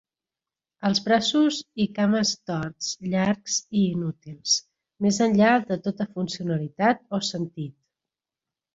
Els 0.87 1.01
braços 1.07 1.59
i 1.85 1.87
cames 1.97 2.31
torts, 2.53 2.89
llargs 3.13 3.59
i 3.83 3.85
inútils, 3.91 4.57
més 5.07 5.23
enllà 5.29 5.55
de 5.71 5.81
tota 5.89 6.13
funcionalitat 6.19 7.09
o 7.21 7.25
sentit. 7.33 7.81